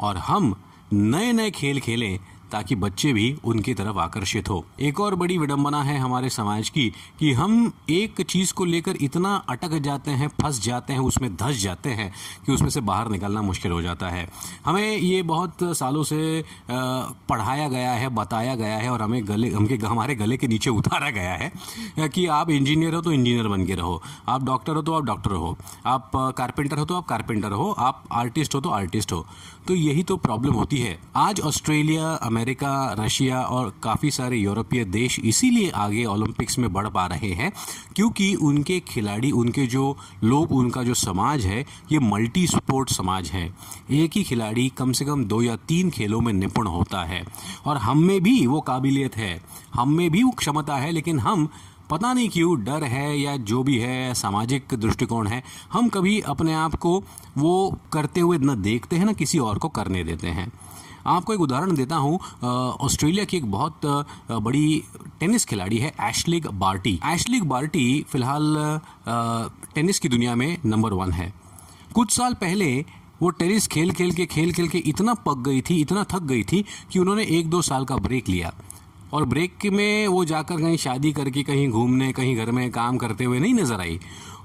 और 0.00 0.16
हम 0.18 0.54
नए 0.92 1.32
नए 1.32 1.50
खेल 1.50 1.80
खेलें। 1.80 2.18
ताकि 2.52 2.74
बच्चे 2.76 3.12
भी 3.12 3.34
उनकी 3.44 3.74
तरफ़ 3.74 3.98
आकर्षित 3.98 4.48
हो। 4.50 4.64
एक 4.80 5.00
और 5.00 5.14
बड़ी 5.14 5.38
विडंबना 5.38 5.82
है 5.82 5.98
हमारे 5.98 6.30
समाज 6.30 6.68
की 6.68 6.88
कि 7.20 7.32
हम 7.32 7.72
एक 7.90 8.20
चीज़ 8.22 8.52
को 8.54 8.64
लेकर 8.64 8.96
इतना 9.00 9.34
अटक 9.48 9.78
जाते 9.80 10.10
हैं, 10.10 10.28
फंस 10.42 10.62
जाते 10.62 10.92
हैं, 10.92 11.00
उसमें 11.02 11.34
धस 11.36 11.62
जाते 11.62 11.90
हैं 11.90 12.12
कि 12.46 12.52
उसमें 12.52 12.70
से 12.70 12.80
बाहर 12.82 13.08
निकलना 13.08 13.42
मुश्किल 13.42 13.72
हो 13.72 13.80
जाता 13.82 14.08
है। 14.08 14.28
हमें 14.64 14.96
ये 14.96 15.22
बहुत 15.24 15.62
सालों 15.72 16.02
से 16.02 16.44
पढ़ाया 16.70 17.68
गया 17.68 17.92
है, 17.92 18.08
बताया 18.14 18.54
गया 18.54 18.76
है 18.76 18.90
और 18.90 19.02
हमें 19.02 19.28
गले, 19.28 19.50
हमके, 19.50 19.74
हमारे 19.76 20.14
गले 20.14 20.36
के 20.36 20.46
नीचे 20.46 20.70
उतारा 20.70 21.10
गया 21.10 21.32
है 21.32 22.08
कि 22.08 22.26
आप 22.28 22.50
इंजीनियर 22.50 22.94
हो 22.94 23.00
तो 23.02 23.12
इंजीनियर 23.12 23.48
बन 23.48 23.66
के 23.66 23.74
रहो, 23.74 24.02
आप 24.28 24.44
डॉक्टर 24.44 24.74
हो 24.74 24.82
तो 24.82 24.94
आप 24.94 25.04
डॉक्टर 25.04 25.30
हो, 25.32 25.56
आप 25.86 26.10
कारपेंटर 26.38 26.78
हो 26.78 26.84
तो 26.84 26.96
आप 26.96 27.06
कारपेंटर 27.06 27.52
हो, 27.52 27.70
आप 27.70 28.04
आर्टिस्ट 28.12 28.54
हो 28.54 28.60
तो 28.60 28.70
आर्टिस्ट 28.72 29.12
हो। 29.12 29.26
तो 29.68 29.74
यही 29.74 30.02
तो 30.02 30.16
प्रॉब्लम 30.16 30.54
होती 30.54 30.78
है। 30.78 30.98
आज 31.16 31.40
ऑस्ट्रेलिया 31.40 32.12
अमेरिका, 32.42 32.94
रशिया 32.98 33.40
और 33.40 33.72
काफ़ी 33.82 34.10
सारे 34.10 34.36
यूरोपीय 34.36 34.84
देश 34.84 35.18
इसीलिए 35.20 35.70
आगे 35.70 36.04
ओलंपिक्स 36.04 36.58
में 36.58 36.72
बढ़ 36.72 36.88
पा 36.88 37.06
रहे 37.06 37.30
हैं 37.32 37.50
क्योंकि 37.96 38.34
उनके 38.34 38.78
खिलाड़ी, 38.80 39.30
उनके 39.30 39.66
जो 39.66 39.96
लोग, 40.24 40.52
उनका 40.52 40.82
जो 40.82 40.94
समाज 40.94 41.46
है, 41.46 41.60
ये 41.92 41.98
मल्टी 41.98 42.46
स्पोर्ट 42.46 42.90
समाज 42.90 43.30
है। 43.30 43.44
एक 43.90 44.16
ही 44.16 44.22
खिलाड़ी 44.22 44.68
कम 44.68 44.92
से 44.92 45.04
कम 45.04 45.24
दो 45.24 45.40
या 45.42 45.56
तीन 45.68 45.90
खेलों 45.90 46.20
में 46.20 46.32
निपुण 46.32 46.66
होता 46.66 47.04
है 47.04 47.22
और 47.66 47.76
हम 47.76 48.02
में 48.02 48.20
भी 48.22 48.46
वो 48.46 48.60
काबिलियत 48.60 49.16
है। 49.16 49.40
हम 49.74 49.92
में 49.92 50.10
भी 50.10 50.22
वो 50.22 50.30
क्षमता 50.30 50.76
है, 50.76 50.90
लेकिन 50.90 51.18
हम 51.18 51.48
पता 51.90 52.12
नहीं 52.12 52.28
क्यों 52.28 52.64
डर 52.64 52.84
है 52.84 53.18
या 53.20 53.36
जो 53.36 53.62
भी 53.62 53.78
है, 53.78 54.14
सामाजिक 54.14 54.74
दृष्टिकोण 54.74 55.26
है, 55.26 55.42
हम 55.72 55.88
कभी 55.88 56.20
अपने 56.20 56.54
आप 56.54 56.74
को 56.74 57.02
वो 57.38 57.78
करते 57.92 58.20
हुए 58.20 58.38
न 58.38 58.60
देखते 58.62 58.96
हैं, 58.96 59.04
ना 59.04 59.12
किसी 59.12 59.38
और 59.38 59.58
को 59.58 59.68
करने 59.68 60.04
देते 60.04 60.28
हैं। 60.28 60.50
आपको 61.06 61.34
एक 61.34 61.40
उदाहरण 61.40 61.74
देता 61.74 61.96
हूँ 61.96 62.18
ऑस्ट्रेलिया 62.80 63.24
की 63.24 63.36
एक 63.36 63.50
बहुत 63.50 63.80
बड़ी 64.32 64.82
टेनिस 65.20 65.44
खिलाड़ी 65.44 65.78
है 65.78 65.92
एशलिग 66.00 66.46
बार्टी 66.60 66.98
एशलिग 67.06 67.44
बार्टी 67.44 68.04
फ़िलहाल 68.10 68.80
टेनिस 69.74 69.98
की 69.98 70.08
दुनिया 70.08 70.34
में 70.36 70.56
नंबर 70.66 70.92
वन 70.92 71.12
है। 71.12 71.32
कुछ 71.94 72.10
साल 72.10 72.34
पहले 72.34 72.84
वो 73.22 73.30
टेनिस 73.30 73.66
खेल 73.68 73.90
खेल 73.92 74.12
के 74.12 74.26
खेल 74.26 74.52
खेल 74.52 74.68
के 74.68 74.78
इतना 74.78 75.14
पक 75.26 75.38
गई 75.38 75.60
थी, 75.60 75.80
इतना 75.80 76.04
थक 76.04 76.22
गई 76.22 76.42
थी 76.42 76.64
कि 76.92 76.98
उन्होंने 76.98 77.24
एक 77.38 77.50
दो 77.50 77.62
साल 77.62 77.84
का 77.84 77.96
ब्रेक 77.98 78.28
लिया। 78.28 78.52
और 79.12 79.24
ब्रेक 79.24 79.66
में 79.72 80.06
वो 80.08 80.24
जाकर 80.24 80.56
कहीं 80.56 80.76
शादी 80.76 81.12
करके, 81.12 81.42
कहीं 81.42 81.68
घूमने, 81.68 82.12
कहीं 82.12 82.36
घर 82.36 82.50
में 82.50 82.70
काम 82.70 82.98
करते 82.98 83.24
हुए 83.24 83.38
नहीं 83.38 83.54
नज़र 83.54 83.80
आई। 83.80 83.98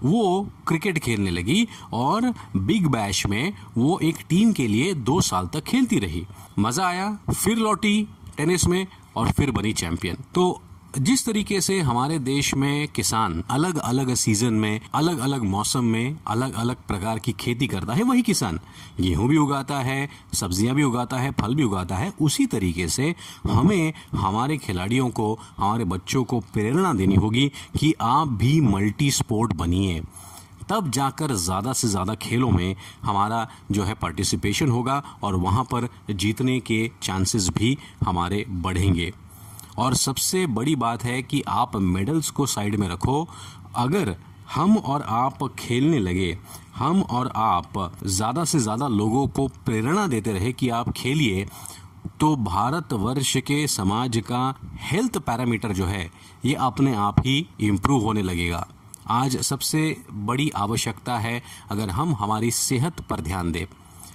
वो 0.04 0.48
क्रिकेट 0.68 1.00
खेलने 1.00 1.32
लगी 1.32 1.68
और 1.94 2.34
बिग 2.58 2.88
बैश 2.88 3.26
में 3.28 3.54
वो 3.78 3.98
एक 4.04 4.18
टीम 4.30 4.52
के 4.54 4.68
लिए 4.68 4.94
दो 4.94 5.20
साल 5.22 5.48
तक 5.48 5.64
खेलती 5.64 6.00
रही। 6.00 6.26
मज़ा 6.60 6.88
आया, 6.88 7.18
फिर 7.34 7.58
लौटी 7.58 8.08
टेनिस 8.38 8.68
में 8.68 8.86
और 9.16 9.32
फिर 9.32 9.52
बनी 9.52 9.74
चैंपियन 9.74 10.18
तो 10.36 10.62
जिस 11.00 11.26
तरीके 11.26 11.60
से 11.62 11.80
हमारे 11.80 12.18
देश 12.20 12.54
में 12.56 12.88
किसान 12.88 13.44
अलग 13.52 13.78
अलग 13.78 14.14
सीज़न 14.14 14.54
में 14.54 14.80
अलग 14.96 15.20
अलग 15.20 15.44
मौसम 15.44 15.84
में 15.86 16.18
अलग 16.28 16.54
अलग 16.54 16.76
प्रकार 16.88 17.20
की 17.20 17.32
खेती 17.32 17.68
करता 17.68 17.94
है, 17.94 18.04
वही 18.04 18.22
किसान 18.22 18.60
गेहूँ 19.00 19.28
भी 19.30 19.38
उगाता 19.38 19.80
है, 19.80 20.10
सब्ज़ियाँ 20.34 20.76
भी 20.76 20.84
उगाता 20.84 21.18
है, 21.18 21.32
फल 21.32 21.56
भी 21.56 21.64
उगाता 21.64 21.96
है, 21.96 22.12
उसी 22.22 22.46
तरीके 22.46 22.88
से 22.88 23.14
हमें 23.48 23.94
हमारे 24.14 24.58
खिलाड़ियों 24.58 25.10
को, 25.10 25.34
हमारे 25.58 25.84
बच्चों 25.86 26.24
को 26.24 26.40
प्रेरणा 26.54 26.94
देनी 26.94 27.16
होगी 27.16 27.48
कि 27.80 27.94
आप 28.02 28.28
भी 28.28 28.60
मल्टी 28.62 29.12
स्पोर्ट 29.12 29.54
बनिए। 29.54 30.02
तब 30.70 30.90
जाकर 30.92 31.34
ज़्यादा 31.36 31.74
से 31.74 31.88
ज़्यादा 31.88 32.16
खेलों 32.16 32.50
में 32.52 32.76
हमारा 33.04 33.48
जो 33.72 33.84
है 33.84 33.94
पार्टिसिपेशन 33.94 34.70
होगा 34.70 35.02
और 35.24 35.36
वहाँ 35.36 35.64
पर 35.64 35.88
जीतने 36.12 36.60
के 36.62 36.90
चांसेस 37.04 37.50
भी 37.58 37.78
हमारे 38.04 38.46
बढ़ेंगे। 38.50 39.12
और 39.78 39.94
सबसे 39.96 40.46
बड़ी 40.50 40.76
बात 40.78 41.04
है 41.04 41.22
कि 41.24 41.42
आप 41.50 41.76
मेडल्स 41.76 42.30
को 42.30 42.46
साइड 42.48 42.76
में 42.76 42.88
रखो। 42.90 43.28
अगर 43.76 44.16
हम 44.54 44.78
और 44.78 45.02
आप 45.02 45.44
खेलने 45.60 46.00
लगे, 46.00 46.38
हम 46.76 47.02
और 47.02 47.32
आप 47.36 47.92
ज़्यादा 48.06 48.44
से 48.46 48.60
ज़्यादा 48.60 48.88
लोगों 48.90 49.28
को 49.28 49.48
प्रेरणा 49.66 50.06
देते 50.08 50.34
रहे 50.34 50.52
कि 50.54 50.70
आप 50.72 50.92
खेलिए 50.92 51.46
तो 52.20 52.36
भारतवर्ष 52.36 53.36
के 53.38 53.66
समाज 53.68 54.18
का 54.28 54.54
हेल्थ 54.82 55.18
पैरामीटर 55.18 55.72
जो 55.74 55.86
है, 55.86 56.10
ये 56.46 56.54
अपने 56.56 56.96
आप 56.96 57.20
ही 57.20 57.46
इम्प्रूव 57.62 58.04
होने 58.04 58.22
लगेगा। 58.22 58.66
आज 59.10 59.38
सबसे 59.40 59.96
बड़ी 60.12 60.50
आवश्यकता 60.58 61.18
है 61.18 61.42
अगर 61.72 61.90
हम 61.90 62.14
हमारी 62.16 62.52
सेहत 62.54 63.02
पर 63.02 63.22
ध्यान 63.22 63.52
दें। 63.52 63.66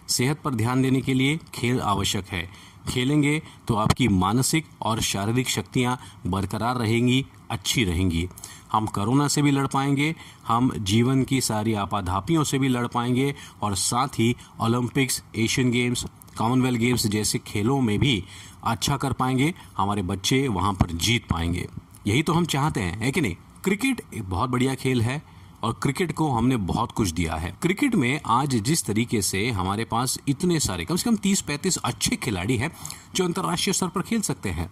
सेहत 0.09 0.41
पर 0.45 0.55
ध्यान 0.55 0.83
देने 0.83 1.01
के 1.01 1.15
लिए 1.15 1.39
खेल 1.55 1.81
आवश्यक 1.83 2.29
है। 2.29 2.49
खेलेंगे 2.89 3.43
तो 3.69 3.75
आपकी 3.75 4.09
मानसिक 4.09 4.67
और 4.83 5.01
शारीरिक 5.01 5.49
शक्तियाँ 5.49 5.99
बरकरार 6.27 6.77
रहेंगी, 6.77 7.25
अच्छी 7.51 7.85
रहेंगी। 7.85 8.29
हम 8.73 8.87
कोरोना 8.87 9.29
से 9.29 9.43
भी 9.43 9.51
लड़ 9.51 9.67
पाएँगे, 9.67 10.15
हम 10.49 10.73
जीवन 10.79 11.23
की 11.25 11.41
सारी 11.41 11.75
आपाधापियों 11.75 12.45
से 12.45 12.59
भी 12.59 12.69
लड़ 12.69 12.87
पाएँगे, 12.87 13.35
और 13.63 13.75
साथ 13.75 14.19
ही 14.19 14.35
Olympics, 14.61 15.23
Asian 15.37 15.71
Games, 15.71 16.05
Commonwealth 16.39 16.79
Games 16.79 17.07
जैसे 17.07 17.39
खेलों 17.39 17.81
में 17.81 17.99
भी 17.99 18.25
अच्छा 18.65 18.97
कर 18.97 19.13
पाएँगे, 19.13 19.55
हमारे 19.77 20.03
बच्चे 20.03 20.49
वहाँ 20.49 20.73
पर 20.73 20.91
जीत 20.91 21.27
पाएँगे। 21.31 21.69
यही 22.07 22.23
तो 22.23 22.33
हम 22.33 22.45
चाहते 22.45 22.81
हैं, 22.81 22.99
है 23.01 23.11
कि 23.13 23.21
नहीं? 23.21 23.37
क्रिकेट 23.65 24.01
एक 24.15 24.31
बहुत 24.31 24.51
बढ़िया 24.51 24.75
खेल 24.75 25.03
है 25.03 25.23
और 25.63 25.73
क्रिकेट 25.83 26.13
को 26.13 26.31
हमने 26.31 26.57
बहुत 26.57 26.93
कुछ 26.93 27.11
दिया 27.11 27.35
है। 27.35 27.57
क्रिकेट 27.63 27.95
में 27.95 28.21
आज 28.27 28.55
जिस 28.57 28.85
तरीके 28.85 29.23
से 29.23 29.51
हमारे 29.51 29.85
पास 29.85 30.19
इतने 30.29 30.61
सारे, 30.61 30.85
कम 30.85 30.97
से 30.97 31.11
कम 31.11 31.17
तीस 31.17 31.41
पैंतीस 31.41 31.77
अच्छे 31.77 32.17
खिलाड़ी 32.17 32.57
हैं 32.57 32.71
जो 33.15 33.25
अंतर्राष्ट्रीय 33.25 33.75
स्तर 33.75 33.89
पर 33.89 34.03
खेल 34.03 34.21
सकते 34.21 34.49
हैं। 34.49 34.71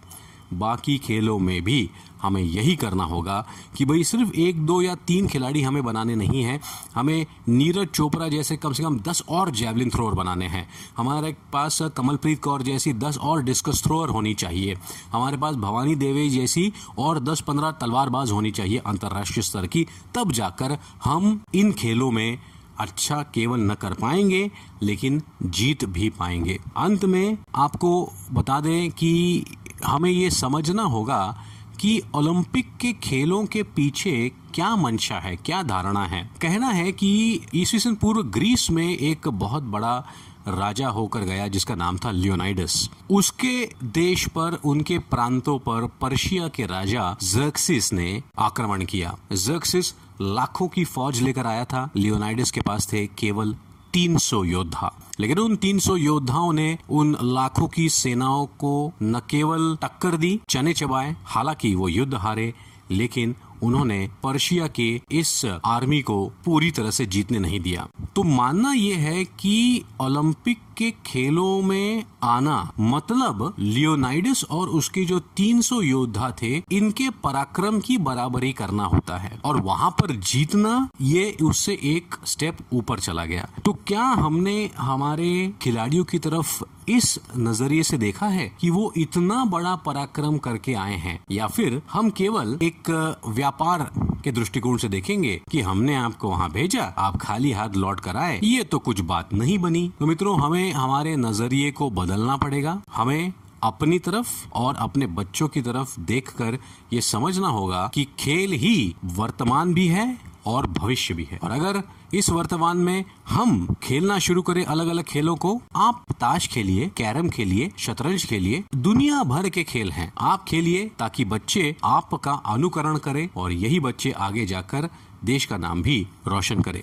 बाकी 0.53 0.97
खेलों 0.97 1.39
में 1.39 1.61
भी 1.61 1.89
हमें 2.21 2.41
यही 2.41 2.75
करना 2.75 3.03
होगा 3.03 3.47
कि 3.77 3.85
भाई 3.85 4.03
सिर्फ़ 4.03 4.31
एक, 4.31 4.65
दो 4.65 4.81
या 4.81 4.95
तीन 4.95 5.27
खिलाड़ी 5.27 5.61
हमें 5.61 5.83
बनाने 5.83 6.15
नहीं 6.15 6.43
हैं। 6.43 6.61
हमें 6.95 7.25
नीरज 7.49 7.87
चोपड़ा 7.87 8.27
जैसे 8.27 8.57
कम 8.57 8.73
से 8.73 8.83
कम 8.83 8.99
दस 8.99 9.23
और 9.29 9.51
जैवलिन 9.51 9.89
थ्रोअर 9.89 10.13
बनाने 10.13 10.47
हैं। 10.47 10.67
हमारे 10.97 11.35
पास 11.53 11.81
कमलप्रीत 11.81 12.43
कौर 12.43 12.61
जैसी 12.61 12.93
दस 12.93 13.17
और 13.17 13.43
डिस्कस 13.43 13.83
थ्रोअर 13.83 14.09
होनी 14.09 14.33
चाहिए। 14.33 14.77
हमारे 15.11 15.37
पास 15.37 15.55
भवानी 15.55 15.95
देवी 15.95 16.29
जैसी 16.29 16.73
और 16.97 17.19
दस, 17.19 17.41
पंद्रह 17.41 17.71
तलवारबाज 17.71 18.31
होनी 18.31 18.51
चाहिए 18.51 18.77
अंतर्राष्ट्रीय 18.77 19.43
स्तर 19.43 19.67
की। 19.67 19.87
तब 20.15 20.31
जाकर 20.31 20.77
हम 21.03 21.41
इन 21.53 21.71
खेलों 21.71 22.11
में 22.11 22.37
अच्छा 22.79 23.15
केवल 23.15 23.59
न 23.59 23.73
कर 23.73 23.93
पाएँगे, 23.93 24.51
लेकिन 24.83 25.21
जीत 25.43 25.85
भी 25.85 26.09
पाएँगे। 26.09 26.59
अंत 26.77 27.05
में 27.05 27.37
आपको 27.55 28.13
बता 28.31 28.59
दें 28.59 28.91
कि 28.91 29.43
हमें 29.85 30.11
ये 30.11 30.29
समझना 30.29 30.83
होगा 30.83 31.37
कि 31.79 32.01
ओलंपिक 32.15 32.77
के 32.81 32.93
खेलों 32.93 33.45
के 33.45 33.63
पीछे 33.63 34.31
क्या 34.53 34.75
मंशा 34.75 35.15
है, 35.15 35.35
क्या 35.35 35.63
धारणा 35.63 36.05
है। 36.05 36.29
कहना 36.41 36.67
है 36.67 36.91
कि 36.91 37.41
ईस्वी 37.55 37.95
पूर्व 37.95 38.21
ग्रीस 38.21 38.71
में 38.71 38.97
एक 38.97 39.27
बहुत 39.27 39.63
बड़ा 39.63 40.05
राजा 40.47 40.87
होकर 40.87 41.19
गया 41.19 41.47
जिसका 41.47 41.75
नाम 41.75 41.97
था 41.97 42.11
लियोनाइडस। 42.11 42.89
उसके 43.09 43.69
देश 43.83 44.27
पर, 44.27 44.59
उनके 44.65 44.99
प्रांतों 44.99 45.59
पर 45.59 45.87
पर्शिया 46.01 46.47
के 46.47 46.65
राजा 46.65 47.17
जर्क्सिस 47.23 47.93
ने 47.93 48.23
आक्रमण 48.39 48.85
किया। 48.85 49.17
जर्क्सिस 49.31 49.93
लाखों 50.21 50.67
की 50.67 50.85
फौज 50.85 51.21
लेकर 51.21 51.47
आया 51.47 51.65
था। 51.65 51.89
लियोनाइडस 51.95 52.51
के 52.51 52.61
पास 52.61 52.93
थे 52.93 53.07
केवल 53.07 53.55
300 53.93 54.43
योद्धा। 54.43 54.99
लेकिन 55.19 55.39
उन 55.39 55.55
300 55.55 55.97
योद्धाओं 55.97 56.53
ने 56.53 56.77
उन 56.89 57.17
लाखों 57.21 57.67
की 57.67 57.89
सेनाओं 57.89 58.45
को 58.45 58.93
न 59.03 59.19
केवल 59.29 59.77
टक्कर 59.81 60.17
दी, 60.17 60.41
चने 60.49 60.73
चबाए, 60.73 61.15
हालाँकि 61.25 61.75
वो 61.75 61.87
युद्ध 61.87 62.13
हारे, 62.13 62.53
लेकिन 62.91 63.35
उन्होंने 63.63 64.09
पर्शिया 64.23 64.67
के 64.67 65.01
इस 65.11 65.45
आर्मी 65.65 66.01
को 66.01 66.31
पूरी 66.45 66.71
तरह 66.71 66.91
से 66.91 67.05
जीतने 67.05 67.39
नहीं 67.39 67.59
दिया। 67.59 67.87
तो 68.15 68.23
मानना 68.23 68.73
यह 68.73 68.97
है 68.97 69.23
कि 69.23 69.83
ओलंपिक 70.01 70.57
के 70.77 70.93
खेलों 71.05 71.61
में 71.61 72.03
आना 72.23 72.71
मतलब 72.79 73.55
लियोनाइडस 73.59 74.45
और 74.51 74.69
उसके 74.69 75.05
जो 75.05 75.19
300 75.19 75.81
योद्धा 75.81 76.35
थे, 76.41 76.63
इनके 76.71 77.09
पराक्रम 77.09 77.79
की 77.79 77.97
बराबरी 77.97 78.53
करना 78.53 78.83
होता 78.83 79.17
है। 79.17 79.39
और 79.45 79.61
वहाँ 79.61 79.91
पर 79.91 80.15
जीतना, 80.15 80.89
ये 81.01 81.37
उससे 81.41 81.73
एक 81.83 82.15
स्टेप 82.25 82.57
ऊपर 82.73 82.99
चला 82.99 83.25
गया। 83.25 83.49
तो 83.65 83.73
क्या 83.73 84.03
हमने, 84.03 84.71
हमारे 84.77 85.53
खिलाड़ियों 85.61 86.03
की 86.03 86.19
तरफ़ 86.19 86.63
इस 86.89 87.19
नज़रिए 87.37 87.83
से 87.83 87.97
देखा 87.97 88.25
है 88.25 88.51
कि 88.59 88.69
वो 88.69 88.93
इतना 88.97 89.45
बड़ा 89.45 89.75
पराक्रम 89.75 90.37
करके 90.37 90.73
आए 90.73 90.95
हैं। 90.95 91.19
या 91.31 91.47
फिर 91.47 91.81
हम 91.91 92.09
केवल 92.09 92.59
एक 92.63 92.89
व्यापार 93.27 93.91
के 94.23 94.31
दृष्टिकोण 94.31 94.77
से 94.77 94.89
देखेंगे 94.89 95.41
कि 95.51 95.61
हमने 95.61 95.95
आपको 95.95 96.29
वहाँ 96.29 96.51
भेजा, 96.51 96.83
आप 96.83 97.17
खाली 97.17 97.51
हाथ 97.51 97.69
लौट 97.75 97.99
कर 97.99 98.17
आए। 98.17 98.39
ये 98.43 98.63
तो 98.63 98.79
कुछ 98.79 98.99
बात 98.99 99.33
नहीं 99.33 99.59
बनी। 99.59 99.91
तो 99.99 100.05
मित्रों, 100.05 100.41
हमें 100.41 100.71
हमारे 100.71 101.15
नज़रिए 101.15 101.71
को 101.71 101.89
बदलना 101.89 102.37
पड़ेगा। 102.37 102.81
हमें 102.95 103.33
अपनी 103.63 103.99
तरफ़ 103.99 104.49
और 104.53 104.75
अपने 104.75 105.07
बच्चों 105.07 105.47
की 105.47 105.61
तरफ़ 105.61 105.99
देखकर 105.99 106.57
ये 106.93 107.01
समझना 107.01 107.47
होगा 107.47 107.91
कि 107.93 108.07
खेल 108.19 108.51
ही 108.51 108.95
वर्तमान 109.05 109.73
भी 109.73 109.87
है 109.87 110.17
और 110.45 110.67
भविष्य 110.67 111.13
भी 111.13 111.27
है। 111.31 111.39
और 111.43 111.51
अगर 111.51 111.83
इस 112.13 112.29
वर्तमान 112.29 112.77
में 112.77 113.03
हम 113.27 113.67
खेलना 113.83 114.17
शुरू 114.19 114.41
करें 114.41 114.63
अलग 114.63 114.87
अलग 114.87 115.03
खेलों 115.03 115.35
को। 115.35 115.61
आप 115.75 116.03
ताश 116.11 116.47
खेलिए, 116.47 116.89
कैरम 116.97 117.29
खेलिए, 117.29 117.71
शतरंज 117.77 118.25
खेलिए। 118.25 118.63
दुनिया 118.75 119.21
भर 119.23 119.47
के 119.49 119.63
खेल 119.63 119.91
हैं। 119.91 120.11
आप 120.19 120.43
खेलिए 120.47 120.89
ताकि 120.99 121.25
बच्चे 121.25 121.75
आपका 121.83 122.31
अनुकरण 122.31 122.97
करें 122.97 123.27
और 123.37 123.51
यही 123.51 123.79
बच्चे 123.79 124.11
आगे 124.19 124.45
जाकर 124.45 124.89
देश 125.25 125.45
का 125.45 125.57
नाम 125.57 125.81
भी 125.81 126.07
रोशन 126.27 126.61
करें। 126.61 126.81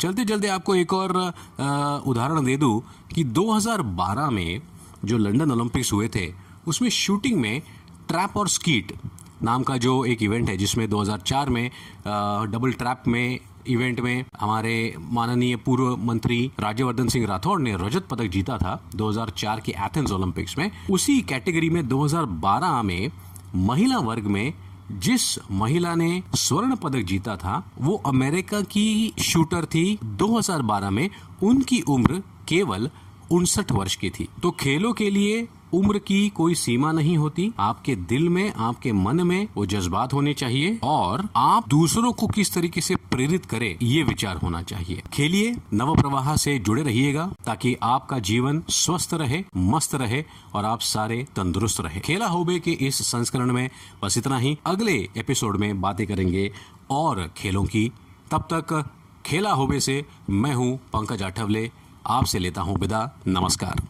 चलते 0.00 0.24
चलते 0.24 0.48
आपको 0.48 0.74
एक 0.74 0.92
और 0.92 1.16
उदाहरण 2.06 2.44
दे 2.44 2.56
दूँ 2.56 2.82
कि 3.14 3.24
2012 3.24 4.30
में 4.30 4.60
जो 5.04 5.18
लंदन 5.18 5.50
ओलंपिक्स 5.52 5.92
हुए 5.92 6.08
थे, 6.08 6.32
उसमें 6.66 6.88
शूटिंग 6.90 7.40
में 7.40 7.60
ट्रैप 8.08 8.36
और 8.36 8.48
स्कीट 8.48 8.92
नाम 9.42 9.62
का 9.62 9.76
जो 9.76 10.04
एक 10.04 10.22
इवेंट 10.22 10.48
है, 10.48 10.56
जिसमें 10.56 10.88
2004 10.90 11.48
में 11.48 11.70
डबल 12.06 12.72
ट्रैप 12.72 13.02
में 13.08 13.38
इवेंट 13.68 14.00
में 14.00 14.24
हमारे 14.40 14.94
माननीय 14.98 15.56
पूर्व 15.56 15.96
मंत्री 15.96 16.52
राज्यवर्धन 16.60 17.08
सिंह 17.08 17.26
राठौड़ 17.26 17.60
ने 17.60 17.76
रजत 17.76 18.06
पदक 18.10 18.24
जीता 18.24 18.58
था 18.58 18.90
2004 18.94 19.60
के 19.60 19.72
एथेंस 19.72 20.10
ओलंपिक्स 20.10 20.58
में। 20.58 20.70
उसी 20.90 21.20
कैटेगरी 21.20 21.70
में 21.70 21.88
2012 21.88 22.82
में 22.82 23.10
महिला 23.54 23.98
वर्ग 23.98 24.26
में 24.26 24.54
जिस 24.92 25.38
महिला 25.50 25.94
ने 25.94 26.22
स्वर्ण 26.34 26.76
पदक 26.76 27.00
जीता 27.00 27.36
था, 27.36 27.72
वो 27.80 28.02
अमेरिका 28.06 28.60
की 28.60 29.12
शूटर 29.20 29.64
थी। 29.64 29.98
2012 30.04 30.90
में 30.90 31.10
उनकी 31.42 31.80
उम्र 31.80 32.22
केवल 32.48 32.90
उनसठ 33.30 33.72
वर्ष 33.72 33.96
की 33.96 34.10
थी। 34.10 34.28
तो 34.42 34.50
खेलों 34.50 34.92
के 34.92 35.10
लिए 35.10 35.48
उम्र 35.72 35.98
की 35.98 36.28
कोई 36.28 36.54
सीमा 36.54 36.90
नहीं 36.92 37.16
होती। 37.18 37.52
आपके 37.58 37.94
दिल 37.96 38.28
में, 38.28 38.52
आपके 38.52 38.92
मन 38.92 39.20
में 39.22 39.48
वो 39.56 39.66
जज्बात 39.66 40.12
होने 40.12 40.34
चाहिए 40.34 40.78
और 40.82 41.28
आप 41.36 41.68
दूसरों 41.68 42.12
को 42.12 42.26
किस 42.26 42.52
तरीके 42.54 42.80
से 42.80 42.96
प्रेरित 43.10 43.46
करें, 43.46 43.76
ये 43.82 44.02
विचार 44.02 44.36
होना 44.36 44.62
चाहिए। 44.62 45.02
खेलिए 45.12 45.54
नव 45.74 45.94
प्रवाह 45.96 46.34
से 46.36 46.58
जुड़े 46.58 46.82
रहिएगा 46.82 47.26
ताकि 47.44 47.76
आपका 47.82 48.18
जीवन 48.20 48.62
स्वस्थ 48.70 49.14
रहे, 49.14 49.42
मस्त 49.56 49.94
रहे 49.94 50.24
और 50.54 50.64
आप 50.64 50.80
सारे 50.82 51.22
तंदुरुस्त 51.36 51.80
रहे। 51.80 52.00
खेला 52.00 52.26
होबे 52.26 52.58
के 52.58 52.70
इस 52.70 53.02
संस्करण 53.02 53.52
में 53.52 53.68
बस 54.02 54.18
इतना 54.18 54.38
ही। 54.38 54.56
अगले 54.66 54.96
एपिसोड 55.16 55.56
में 55.56 55.80
बातें 55.80 56.06
करेंगे 56.06 56.50
और 56.90 57.26
खेलों 57.36 57.64
की। 57.64 57.90
तब 58.30 58.46
तक 58.52 58.92
खेला 59.26 59.52
होबे 59.52 59.80
से 59.80 60.04
मैं 60.30 60.54
हूँ 60.54 60.76
पंकज 60.92 61.22
आठवले। 61.22 61.70
आपसे 62.08 62.38
लेता 62.38 62.60
हूँ 62.60 62.78
विदा। 62.78 63.10
नमस्कार। 63.28 63.84